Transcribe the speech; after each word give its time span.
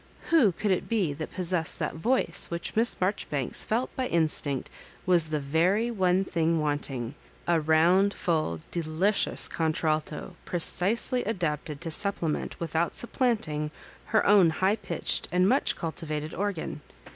Who 0.31 0.51
could 0.53 0.71
it 0.71 0.89
be 0.89 1.13
that 1.13 1.31
possessed 1.31 1.77
that 1.77 1.93
voice 1.93 2.47
which 2.49 2.75
Miss 2.75 2.95
Marjori 2.95 3.29
banks 3.29 3.63
felt 3.63 3.95
by 3.95 4.07
instinct 4.07 4.67
was 5.05 5.27
the 5.29 5.39
very 5.39 5.91
one 5.91 6.25
thing 6.25 6.59
wanting— 6.59 7.13
a 7.55 7.61
round, 7.61 8.11
full, 8.15 8.61
delicious 8.71 9.47
contralto, 9.47 10.35
pre 10.43 10.57
cisely 10.57 11.21
adapted 11.23 11.81
to 11.81 11.91
supplement 11.91 12.59
without 12.59 12.95
supplant 12.95 13.47
ing 13.47 13.69
her 14.05 14.25
own 14.25 14.49
high 14.49 14.75
pitched 14.77 15.27
and 15.31 15.47
much 15.47 15.75
cultivated 15.75 16.33
organ? 16.33 16.81